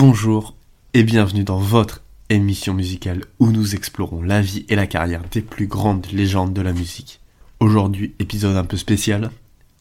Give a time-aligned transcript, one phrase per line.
[0.00, 0.54] Bonjour
[0.94, 5.42] et bienvenue dans votre émission musicale où nous explorons la vie et la carrière des
[5.42, 7.20] plus grandes légendes de la musique.
[7.60, 9.30] Aujourd'hui, épisode un peu spécial.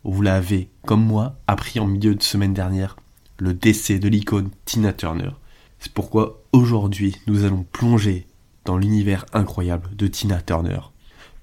[0.03, 2.97] Vous l'avez, comme moi, appris en milieu de semaine dernière,
[3.37, 5.29] le décès de l'icône Tina Turner.
[5.79, 8.27] C'est pourquoi aujourd'hui, nous allons plonger
[8.65, 10.81] dans l'univers incroyable de Tina Turner.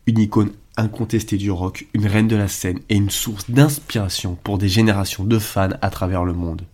[0.06, 4.58] Une icône incontestée du rock, une reine de la scène et une source d'inspiration pour
[4.58, 6.66] des générations de fans à travers le monde.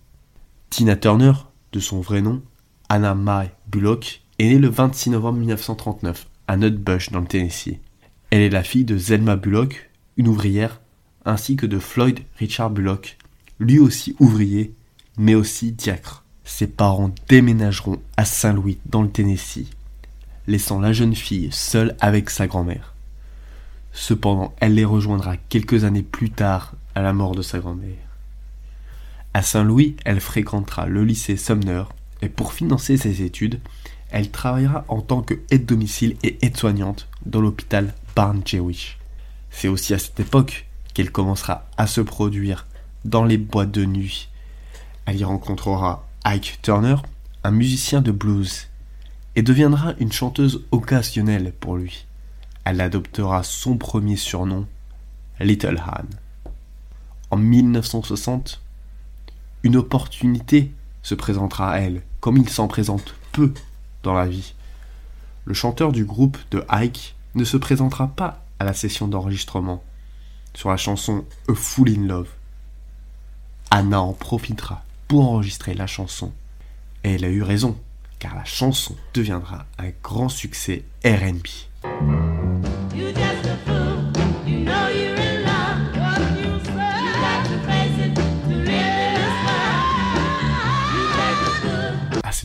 [0.69, 1.35] Tina Turner,
[1.73, 2.43] de son vrai nom,
[2.89, 7.79] Anna Mae Bullock, est née le 26 novembre 1939 à Nutbush dans le Tennessee.
[8.31, 10.81] Elle est la fille de Zelma Bullock, une ouvrière,
[11.25, 13.17] ainsi que de Floyd Richard Bullock,
[13.59, 14.75] lui aussi ouvrier,
[15.17, 16.25] mais aussi diacre.
[16.45, 19.71] Ses parents déménageront à Saint-Louis dans le Tennessee,
[20.47, 22.95] laissant la jeune fille seule avec sa grand-mère.
[23.93, 28.12] Cependant, elle les rejoindra quelques années plus tard à la mort de sa grand-mère.
[29.35, 31.85] À Saint-Louis, elle fréquentera le lycée Sumner
[32.21, 33.61] et pour financer ses études,
[34.11, 38.99] elle travaillera en tant que aide-domicile et aide-soignante dans l'hôpital Barn Jewish.
[39.51, 42.67] C'est aussi à cette époque qu'elle commencera à se produire
[43.07, 44.29] dans les boîtes de nuit.
[45.07, 46.97] Elle y rencontrera Ike Turner,
[47.43, 48.69] un musicien de blues,
[49.35, 52.07] et deviendra une chanteuse occasionnelle pour lui.
[52.65, 54.67] Elle adoptera son premier surnom,
[55.41, 56.05] Little Han.
[57.31, 58.62] En 1960,
[59.63, 63.53] une opportunité se présentera à elle, comme il s'en présente peu
[64.03, 64.55] dans la vie.
[65.45, 69.83] Le chanteur du groupe de Ike ne se présentera pas à la session d'enregistrement
[70.55, 72.29] sur la chanson A Fool in Love.
[73.71, 76.33] Anna en profitera pour enregistrer la chanson.
[77.05, 77.77] Et elle a eu raison,
[78.19, 82.32] car la chanson deviendra un grand succès RB.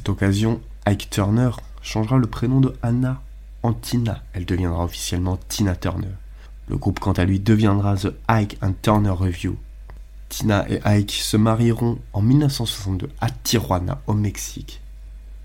[0.09, 1.51] Occasion, Ike Turner
[1.81, 3.21] changera le prénom de Anna
[3.63, 4.23] en Tina.
[4.33, 6.13] Elle deviendra officiellement Tina Turner.
[6.67, 9.57] Le groupe, quant à lui, deviendra The Ike and Turner Review.
[10.29, 14.81] Tina et Ike se marieront en 1962 à Tijuana, au Mexique.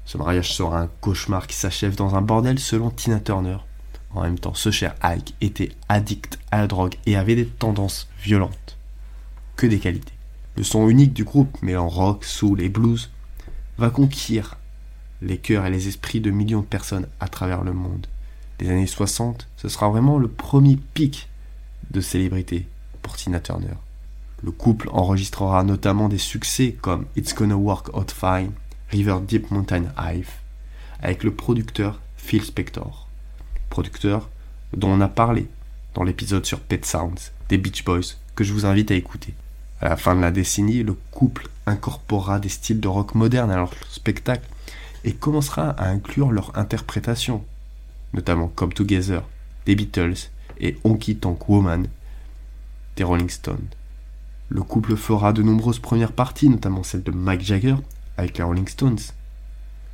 [0.05, 3.59] Ce mariage sera un cauchemar qui s'achève dans un bordel selon Tina Turner.
[4.15, 8.09] En même temps, ce cher Ike était addict à la drogue et avait des tendances
[8.21, 8.77] violentes.
[9.57, 10.13] Que des qualités.
[10.57, 13.12] Le son unique du groupe, mêlant rock, soul et blues,
[13.83, 14.59] va conquérir
[15.23, 18.07] les cœurs et les esprits de millions de personnes à travers le monde.
[18.61, 21.29] Les années 60, ce sera vraiment le premier pic
[21.91, 22.69] de célébrité
[23.03, 23.75] pour Tina Turner.
[24.45, 28.53] Le couple enregistrera notamment des succès comme It's Gonna Work Out Fine,
[28.91, 30.31] River Deep Mountain Hive,
[31.01, 33.09] avec le producteur Phil Spector,
[33.69, 34.31] producteur
[34.77, 35.49] dont on a parlé
[35.95, 39.35] dans l'épisode sur Pet Sounds des Beach Boys que je vous invite à écouter.
[39.83, 43.57] À la fin de la décennie, le couple incorporera des styles de rock moderne à
[43.57, 44.49] leur spectacle
[45.03, 47.45] et commencera à inclure leur interprétation,
[48.15, 49.23] notamment Come Together
[49.67, 51.89] des Beatles et Honky Tonk Woman
[52.95, 53.67] des Rolling Stones.
[54.51, 57.77] Le couple fera de nombreuses premières parties, notamment celle de Mike Jagger
[58.17, 59.01] avec les Rolling Stones.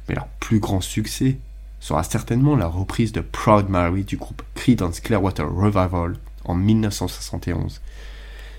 [0.06, 1.38] Mais leur plus grand succès
[1.80, 7.80] sera certainement la reprise de Proud Mary du groupe Creedence Clearwater Revival en 1971,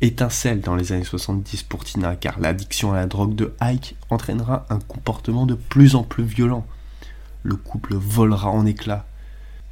[0.00, 4.66] étincelle dans les années 70 pour Tina, car l'addiction à la drogue de Ike entraînera
[4.70, 6.66] un comportement de plus en plus violent.
[7.42, 9.06] Le couple volera en éclats,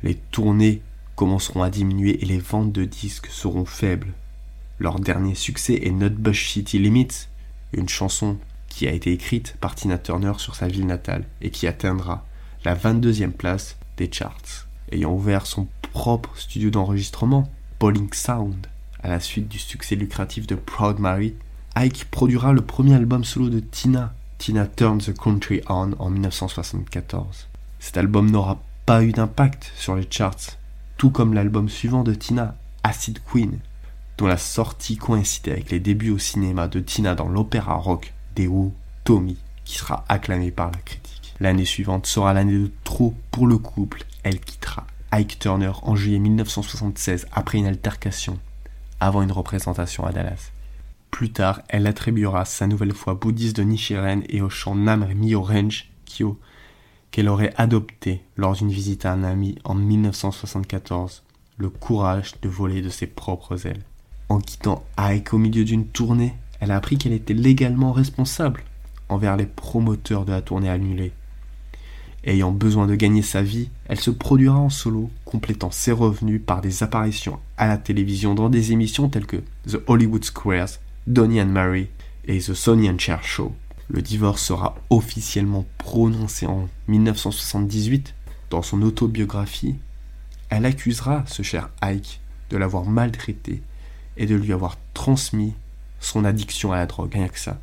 [0.03, 0.83] les tournées
[1.17, 4.13] commenceront à diminuer et les ventes de disques seront faibles.
[4.79, 7.29] Leur dernier succès est Nutbush City Limits,
[7.73, 8.37] une chanson
[8.69, 12.27] qui a été écrite par Tina Turner sur sa ville natale et qui atteindra
[12.65, 14.67] la 22e place des charts.
[14.91, 18.67] Ayant ouvert son propre studio d'enregistrement, Bowling Sound,
[19.05, 21.35] à la suite du succès lucratif de Proud Mary,
[21.75, 27.49] Ike produira le premier album solo de Tina, Tina Turns the Country On, en 1974.
[27.79, 30.57] Cet album n'aura pas eu d'impact sur les charts
[30.97, 33.59] tout comme l'album suivant de Tina, Acid Queen,
[34.17, 38.47] dont la sortie coïncidait avec les débuts au cinéma de Tina dans l'opéra rock des
[38.47, 38.73] Who,
[39.05, 39.37] Tommy,
[39.67, 41.35] qui sera acclamé par la critique.
[41.41, 44.05] L'année suivante sera l'année de trop pour le couple.
[44.23, 48.39] Elle quittera Ike Turner en juillet 1976 après une altercation
[49.05, 50.51] avant une représentation à Dallas.
[51.11, 55.43] Plus tard, elle attribuera sa nouvelle foi bouddhiste de Nichiren et au chant Nam Myo
[55.43, 56.39] Range Kyo
[57.11, 61.23] qu'elle aurait adopté lors d'une visite à un ami en 1974
[61.59, 63.85] le courage de voler de ses propres ailes.
[64.29, 68.65] En quittant Ike au milieu d'une tournée, elle a appris qu'elle était légalement responsable
[69.09, 71.13] envers les promoteurs de la tournée annulée.
[72.27, 76.63] Ayant besoin de gagner sa vie, elle se produira en solo, complétant ses revenus par
[76.63, 81.47] des apparitions à la télévision dans des émissions telles que The Hollywood Squares, Donnie and
[81.47, 81.89] Mary
[82.25, 83.55] et The Sonny and Cher Show.
[83.89, 88.15] Le divorce sera officiellement prononcé en 1978.
[88.49, 89.75] Dans son autobiographie,
[90.49, 93.61] elle accusera ce cher Ike de l'avoir maltraité
[94.17, 95.53] et de lui avoir transmis
[96.01, 97.61] son addiction à la drogue, rien que ça.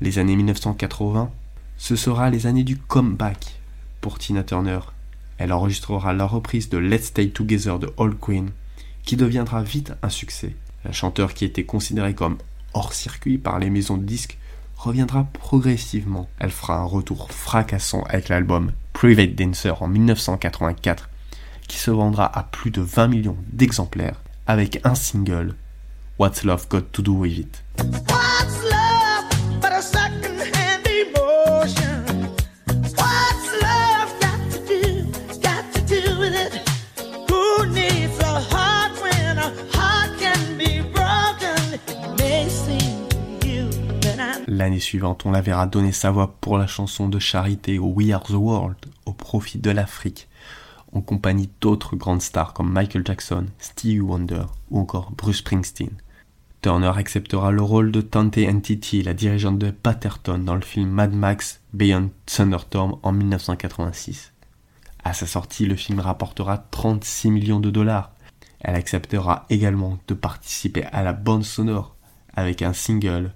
[0.00, 1.30] Les années 1980,
[1.76, 3.59] ce sera les années du comeback
[4.00, 4.80] pour Tina Turner.
[5.38, 8.50] Elle enregistrera la reprise de Let's Stay Together de Old Queen,
[9.04, 10.54] qui deviendra vite un succès.
[10.84, 12.38] La chanteuse qui était considérée comme
[12.74, 14.38] hors circuit par les maisons de disques
[14.76, 16.28] reviendra progressivement.
[16.38, 21.08] Elle fera un retour fracassant avec l'album Private Dancer en 1984,
[21.68, 25.54] qui se vendra à plus de 20 millions d'exemplaires avec un single,
[26.18, 28.09] What's Love Got to Do With It.
[44.60, 48.24] L'année suivante, on la verra donner sa voix pour la chanson de charité We Are
[48.24, 48.76] the World
[49.06, 50.28] au profit de l'Afrique,
[50.92, 55.92] en compagnie d'autres grandes stars comme Michael Jackson, Stevie Wonder ou encore Bruce Springsteen.
[56.60, 61.14] Turner acceptera le rôle de Tante Entity, la dirigeante de Patterton dans le film Mad
[61.14, 64.34] Max Beyond Thunderstorm en 1986.
[65.02, 68.12] À sa sortie, le film rapportera 36 millions de dollars.
[68.60, 71.96] Elle acceptera également de participer à la bande sonore
[72.34, 73.32] avec un single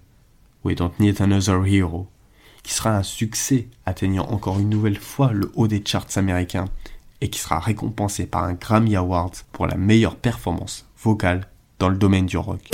[0.64, 2.06] We Don't Need Another Hero,
[2.62, 6.64] qui sera un succès, atteignant encore une nouvelle fois le haut des charts américains
[7.20, 11.46] et qui sera récompensé par un Grammy Award pour la meilleure performance vocale
[11.78, 12.70] dans le domaine du rock.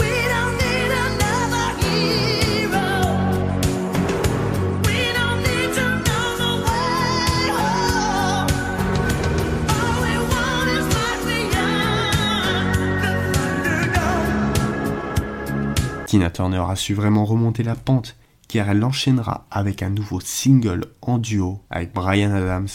[16.10, 18.16] Tina Turner a su vraiment remonter la pente
[18.48, 22.66] car elle enchaînera avec un nouveau single en duo avec Brian Adams,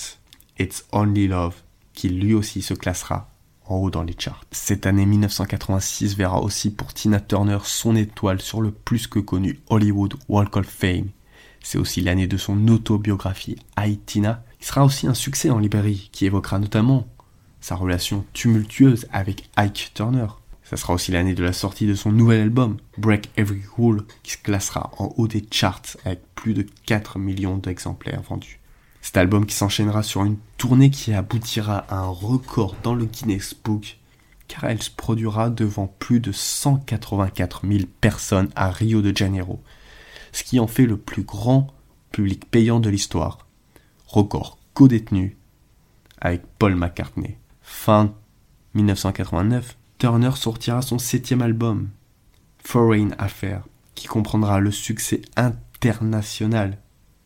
[0.57, 1.55] It's Only Love,
[1.91, 3.29] qui lui aussi se classera
[3.65, 4.45] en haut dans les charts.
[4.51, 9.59] Cette année 1986 verra aussi pour Tina Turner son étoile sur le plus que connu
[9.69, 11.09] Hollywood Walk of Fame.
[11.61, 16.07] C'est aussi l'année de son autobiographie I Tina, qui sera aussi un succès en librairie,
[16.13, 17.05] qui évoquera notamment
[17.59, 20.27] sa relation tumultueuse avec Ike Turner,
[20.65, 24.31] ça sera aussi l'année de la sortie de son nouvel album, Break Every Rule, qui
[24.31, 28.59] se classera en haut des charts avec plus de 4 millions d'exemplaires vendus.
[29.01, 33.53] Cet album qui s'enchaînera sur une tournée qui aboutira à un record dans le Guinness
[33.63, 33.99] Book,
[34.47, 39.61] car elle se produira devant plus de 184 000 personnes à Rio de Janeiro,
[40.31, 41.67] ce qui en fait le plus grand
[42.11, 43.45] public payant de l'histoire.
[44.07, 45.37] Record co-détenu
[46.19, 47.37] avec Paul McCartney.
[47.61, 48.15] Fin
[48.73, 51.89] 1989, Turner sortira son septième album,
[52.63, 53.63] Foreign Affair,
[53.95, 56.77] qui comprendra le succès international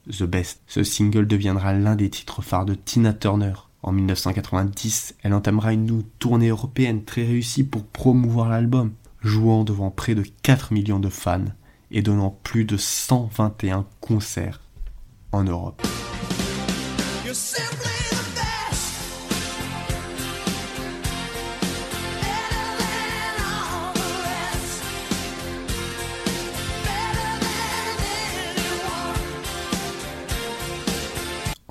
[0.08, 0.62] The Best.
[0.68, 3.54] Ce single deviendra l'un des titres phares de Tina Turner.
[3.82, 10.14] En 1990, elle entamera une tournée européenne très réussie pour promouvoir l'album, jouant devant près
[10.14, 11.46] de 4 millions de fans
[11.90, 14.62] et donnant plus de 121 concerts
[15.32, 15.82] en Europe.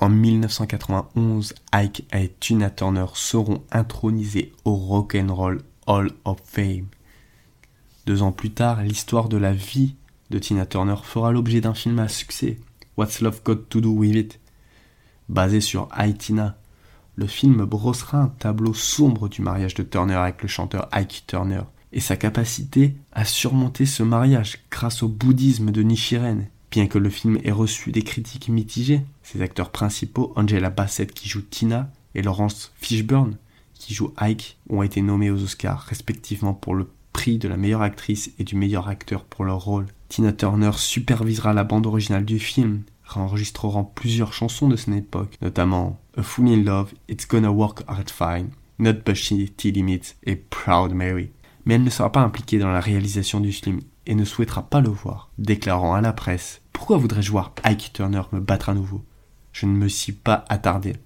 [0.09, 6.87] En 1991, Ike et Tina Turner seront intronisés au Rock and Roll Hall of Fame.
[8.07, 9.93] Deux ans plus tard, l'histoire de la vie
[10.31, 12.57] de Tina Turner fera l'objet d'un film à succès,
[12.97, 14.39] What's Love Got to Do With It?
[15.29, 16.57] Basé sur I Tina,
[17.15, 21.61] le film brossera un tableau sombre du mariage de Turner avec le chanteur Ike Turner
[21.91, 27.09] et sa capacité à surmonter ce mariage grâce au bouddhisme de Nichiren Bien que le
[27.09, 32.21] film ait reçu des critiques mitigées, ses acteurs principaux, Angela Bassett qui joue Tina et
[32.21, 33.37] Laurence Fishburne
[33.73, 37.81] qui joue Ike, ont été nommés aux Oscars respectivement pour le prix de la meilleure
[37.81, 39.87] actrice et du meilleur acteur pour leur rôle.
[40.09, 45.99] Tina Turner supervisera la bande originale du film, réenregistrant plusieurs chansons de cette époque, notamment
[46.17, 48.49] A Fool in Love, It's Gonna Work Out Fine,
[48.79, 51.31] Not Bushy T-Limits et Proud Mary.
[51.65, 54.81] Mais elle ne sera pas impliquée dans la réalisation du film et ne souhaitera pas
[54.81, 59.05] le voir, déclarant à la presse Pourquoi voudrais-je voir Ike Turner me battre à nouveau?
[59.53, 60.97] Je ne me suis pas attardé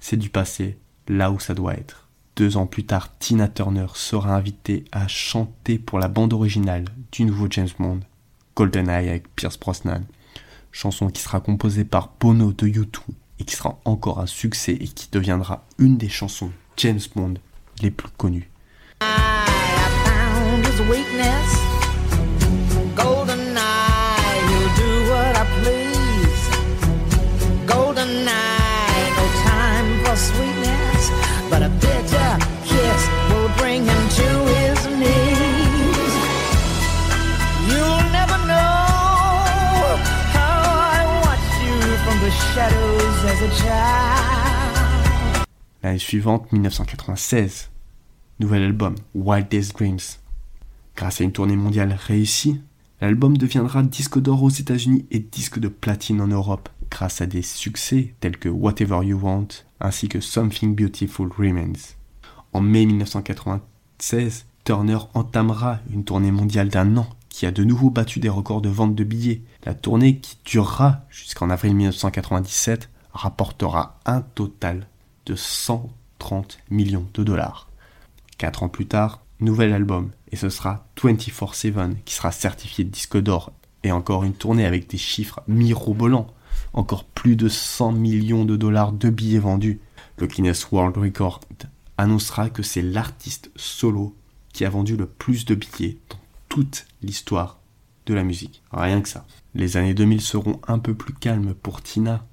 [0.00, 2.08] c'est du passé, là où ça doit être.
[2.36, 7.24] Deux ans plus tard, Tina Turner sera invitée à chanter pour la bande originale du
[7.24, 8.00] nouveau James Bond,
[8.56, 10.04] GoldenEye avec Pierce Brosnan,
[10.72, 13.00] chanson qui sera composée par Bono de U2
[13.38, 17.34] et qui sera encore un succès et qui deviendra une des chansons James Bond
[17.82, 18.50] les plus connues.
[45.98, 47.70] Suivante, 1996,
[48.38, 49.98] nouvel album, Wildest Dreams.
[50.96, 52.60] Grâce à une tournée mondiale réussie,
[53.00, 57.42] l'album deviendra disque d'or aux États-Unis et disque de platine en Europe, grâce à des
[57.42, 59.48] succès tels que Whatever You Want
[59.80, 61.94] ainsi que Something Beautiful Remains.
[62.52, 68.20] En mai 1996, Turner entamera une tournée mondiale d'un an qui a de nouveau battu
[68.20, 69.42] des records de vente de billets.
[69.64, 74.86] La tournée, qui durera jusqu'en avril 1997, rapportera un total
[75.26, 77.68] de 130 millions de dollars.
[78.38, 83.52] Quatre ans plus tard, nouvel album, et ce sera 24-7 qui sera certifié disque d'or,
[83.84, 86.28] et encore une tournée avec des chiffres mirobolants,
[86.72, 89.80] encore plus de 100 millions de dollars de billets vendus.
[90.18, 91.40] Le Guinness World Record
[91.98, 94.14] annoncera que c'est l'artiste solo
[94.52, 97.60] qui a vendu le plus de billets dans toute l'histoire
[98.06, 98.62] de la musique.
[98.72, 99.26] Rien que ça.
[99.54, 102.26] Les années 2000 seront un peu plus calmes pour Tina.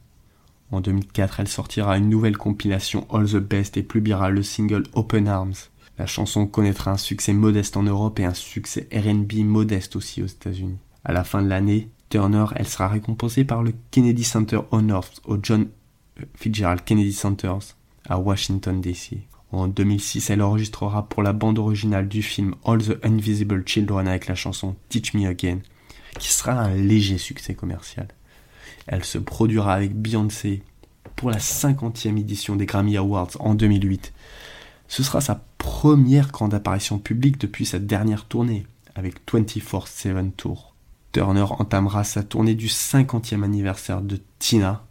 [0.72, 5.28] En 2004, elle sortira une nouvelle compilation All the Best et publiera le single Open
[5.28, 5.54] Arms.
[5.98, 10.28] La chanson connaîtra un succès modeste en Europe et un succès RB modeste aussi aux
[10.28, 10.78] États-Unis.
[11.04, 15.38] À la fin de l'année, Turner, elle sera récompensée par le Kennedy Center Honors au
[15.42, 15.68] John
[16.36, 17.76] Fitzgerald Kennedy Centers
[18.08, 19.18] à Washington DC.
[19.52, 24.28] En 2006, elle enregistrera pour la bande originale du film All the Invisible Children avec
[24.28, 25.60] la chanson Teach Me Again,
[26.20, 28.08] qui sera un léger succès commercial.
[28.88, 30.64] Elle se produira avec Beyoncé
[31.16, 34.14] pour la 50e édition des Grammy Awards en 2008.
[34.88, 40.74] Ce sera sa première grande apparition publique depuis sa dernière tournée avec 24-7 Tour.
[41.12, 44.84] Turner entamera sa tournée du 50e anniversaire de Tina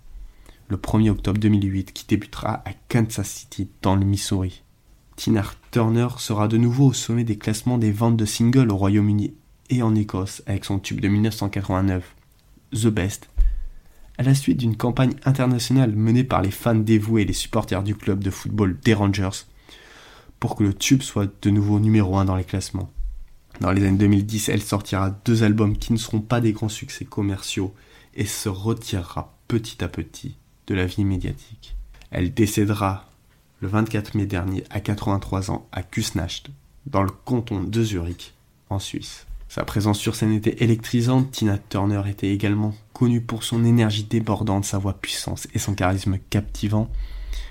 [0.68, 4.62] le 1er octobre 2008 qui débutera à Kansas City dans le Missouri.
[5.16, 9.35] Tina Turner sera de nouveau au sommet des classements des ventes de singles au Royaume-Uni
[9.71, 12.14] et en Écosse avec son tube de 1989,
[12.73, 13.30] The Best,
[14.18, 17.94] à la suite d'une campagne internationale menée par les fans dévoués et les supporters du
[17.94, 19.44] club de football des Rangers
[20.40, 22.90] pour que le tube soit de nouveau numéro 1 dans les classements.
[23.61, 27.04] Dans les années 2010, elle sortira deux albums qui ne seront pas des grands succès
[27.04, 27.75] commerciaux
[28.14, 31.76] et se retirera petit à petit de la vie médiatique.
[32.11, 33.08] Elle décédera
[33.61, 36.50] le 24 mai dernier à 83 ans à Kusnacht,
[36.87, 38.35] dans le canton de Zurich,
[38.68, 39.26] en Suisse.
[39.49, 44.65] Sa présence sur scène était électrisante, Tina Turner était également connue pour son énergie débordante,
[44.65, 46.91] sa voix puissante et son charisme captivant.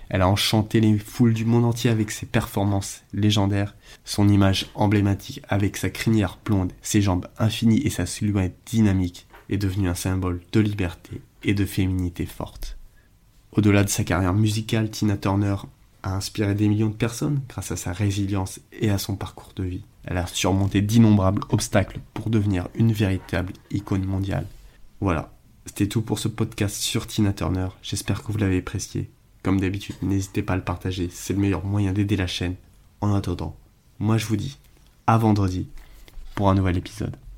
[0.09, 5.41] Elle a enchanté les foules du monde entier avec ses performances légendaires, son image emblématique
[5.47, 10.41] avec sa crinière blonde, ses jambes infinies et sa silhouette dynamique est devenue un symbole
[10.51, 12.77] de liberté et de féminité forte.
[13.51, 15.55] Au-delà de sa carrière musicale, Tina Turner
[16.03, 19.63] a inspiré des millions de personnes grâce à sa résilience et à son parcours de
[19.63, 19.85] vie.
[20.05, 24.45] Elle a surmonté d'innombrables obstacles pour devenir une véritable icône mondiale.
[25.01, 25.33] Voilà,
[25.65, 27.67] c'était tout pour ce podcast sur Tina Turner.
[27.81, 29.09] J'espère que vous l'avez apprécié.
[29.41, 32.55] Comme d'habitude, n'hésitez pas à le partager, c'est le meilleur moyen d'aider la chaîne.
[33.01, 33.55] En attendant,
[33.99, 34.57] moi je vous dis
[35.07, 35.67] à vendredi
[36.35, 37.15] pour un nouvel épisode.